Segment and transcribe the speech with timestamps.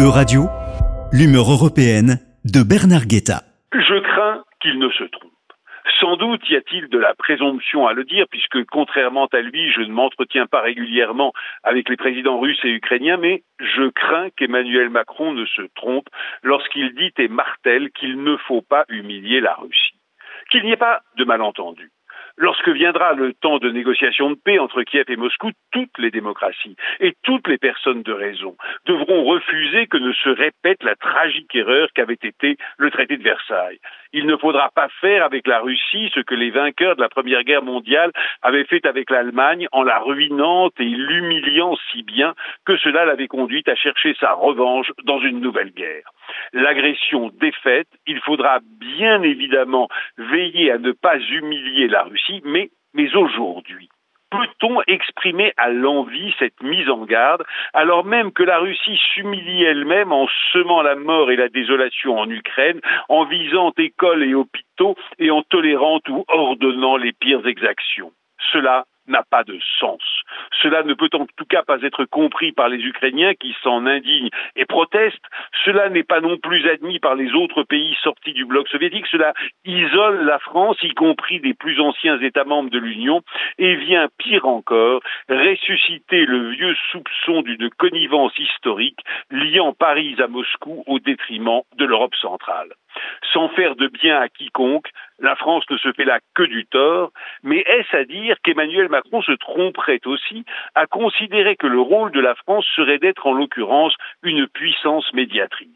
[0.00, 0.48] E-Radio,
[1.12, 3.42] l'humeur européenne de Bernard Guetta.
[3.74, 5.30] Je crains qu'il ne se trompe.
[6.00, 9.82] Sans doute y a-t-il de la présomption à le dire, puisque contrairement à lui, je
[9.82, 11.34] ne m'entretiens pas régulièrement
[11.64, 16.08] avec les présidents russes et ukrainiens, mais je crains qu'Emmanuel Macron ne se trompe
[16.42, 20.00] lorsqu'il dit et martèle qu'il ne faut pas humilier la Russie.
[20.50, 21.90] Qu'il n'y ait pas de malentendu.
[22.40, 26.74] Lorsque viendra le temps de négociation de paix entre Kiev et Moscou, toutes les démocraties
[26.98, 31.88] et toutes les personnes de raison devront refuser que ne se répète la tragique erreur
[31.94, 33.78] qu'avait été le traité de Versailles.
[34.12, 37.44] Il ne faudra pas faire avec la Russie ce que les vainqueurs de la Première
[37.44, 38.10] Guerre mondiale
[38.42, 42.34] avaient fait avec l'Allemagne en la ruinant et l'humiliant si bien
[42.66, 46.10] que cela l'avait conduite à chercher sa revanche dans une nouvelle guerre.
[46.52, 49.88] L'agression défaite, il faudra bien évidemment
[50.18, 52.70] veiller à ne pas humilier la Russie mais,
[53.14, 53.88] aujourd'hui,
[54.30, 57.44] peut-on exprimer à l'envie cette mise en garde,
[57.74, 62.30] alors même que la Russie s'humilie elle-même en semant la mort et la désolation en
[62.30, 68.12] Ukraine, en visant écoles et hôpitaux et en tolérant ou ordonnant les pires exactions?
[68.52, 70.00] Cela n'a pas de sens.
[70.62, 74.30] Cela ne peut en tout cas pas être compris par les Ukrainiens qui s'en indignent
[74.56, 75.26] et protestent.
[75.64, 79.06] Cela n'est pas non plus admis par les autres pays sortis du bloc soviétique.
[79.10, 83.22] Cela isole la France, y compris des plus anciens États membres de l'Union,
[83.58, 90.84] et vient, pire encore, ressusciter le vieux soupçon d'une connivence historique liant Paris à Moscou
[90.86, 92.70] au détriment de l'Europe centrale.
[93.32, 94.88] Sans faire de bien à quiconque,
[95.18, 99.22] la France ne se fait là que du tort, mais est-ce à dire qu'Emmanuel Macron
[99.22, 103.94] se tromperait aussi à considérer que le rôle de la France serait d'être en l'occurrence
[104.22, 105.68] une puissance médiatrice?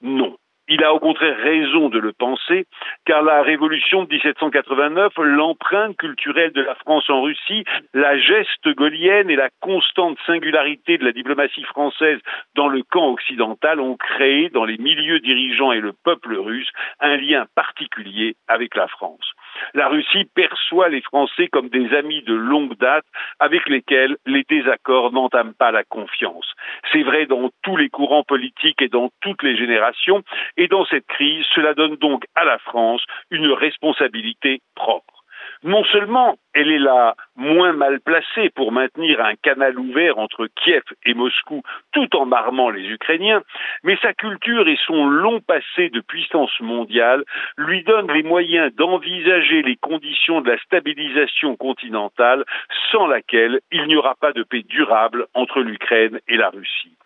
[0.00, 0.36] Non.
[0.70, 2.66] Il a au contraire raison de le penser,
[3.06, 9.30] car la révolution de 1789, l'empreinte culturelle de la France en Russie, la geste gaulienne
[9.30, 12.20] et la constante singularité de la diplomatie française
[12.54, 17.16] dans le camp occidental ont créé dans les milieux dirigeants et le peuple russe un
[17.16, 19.32] lien particulier avec la France.
[19.74, 23.04] La Russie perçoit les Français comme des amis de longue date
[23.38, 26.46] avec lesquels les désaccords n'entament pas la confiance.
[26.92, 30.22] C'est vrai dans tous les courants politiques et dans toutes les générations,
[30.56, 35.17] et dans cette crise, cela donne donc à la France une responsabilité propre
[35.62, 40.82] non seulement elle est là moins mal placée pour maintenir un canal ouvert entre Kiev
[41.04, 43.42] et Moscou tout en marmant les Ukrainiens,
[43.84, 47.24] mais sa culture et son long passé de puissance mondiale
[47.56, 52.44] lui donnent les moyens d'envisager les conditions de la stabilisation continentale
[52.90, 56.96] sans laquelle il n'y aura pas de paix durable entre l'Ukraine et la Russie.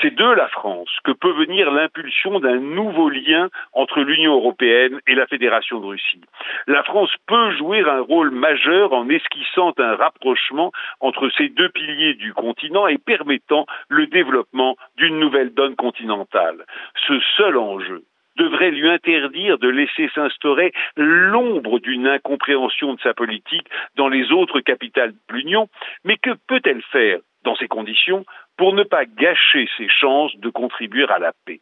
[0.00, 5.14] C'est de la France que peut venir l'impulsion d'un nouveau lien entre l'Union européenne et
[5.14, 6.20] la Fédération de Russie.
[6.66, 12.14] La France peut jouer un rôle majeur en esquissant un rapprochement entre ces deux piliers
[12.14, 16.64] du continent et permettant le développement d'une nouvelle donne continentale.
[17.06, 18.04] Ce seul enjeu
[18.38, 24.60] devrait lui interdire de laisser s'instaurer l'ombre d'une incompréhension de sa politique dans les autres
[24.60, 25.68] capitales de l'Union,
[26.04, 28.24] mais que peut-elle faire dans ces conditions?
[28.58, 31.60] Pour ne pas gâcher ses chances de contribuer à la paix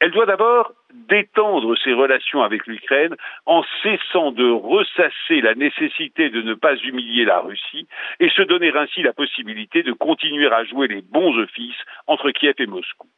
[0.00, 0.72] elle doit d'abord
[1.08, 3.14] détendre ses relations avec l'Ukraine
[3.46, 7.86] en cessant de ressasser la nécessité de ne pas humilier la Russie
[8.20, 12.54] et se donner ainsi la possibilité de continuer à jouer les bons offices entre Kiev
[12.58, 13.08] et Moscou.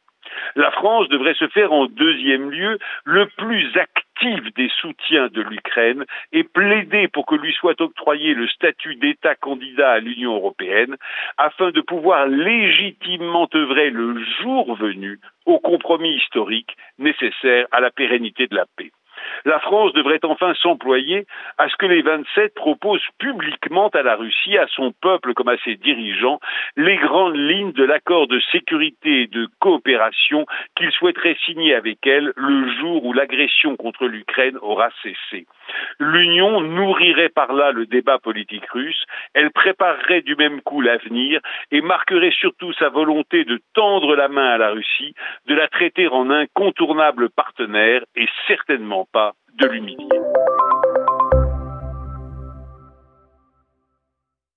[0.55, 6.05] La France devrait se faire en deuxième lieu le plus actif des soutiens de l'Ukraine
[6.31, 10.95] et plaider pour que lui soit octroyé le statut d'État candidat à l'Union européenne
[11.37, 18.47] afin de pouvoir légitimement œuvrer le jour venu au compromis historique nécessaire à la pérennité
[18.47, 18.91] de la paix.
[19.45, 21.25] La France devrait enfin s'employer
[21.57, 25.57] à ce que les 27 proposent publiquement à la Russie, à son peuple comme à
[25.63, 26.39] ses dirigeants,
[26.75, 30.45] les grandes lignes de l'accord de sécurité et de coopération
[30.75, 35.45] qu'ils souhaiteraient signer avec elle le jour où l'agression contre l'Ukraine aura cessé.
[35.99, 41.81] L'Union nourrirait par là le débat politique russe, elle préparerait du même coup l'avenir et
[41.81, 45.13] marquerait surtout sa volonté de tendre la main à la Russie,
[45.47, 49.07] de la traiter en incontournable partenaire et certainement
[49.59, 50.36] de l'humilier.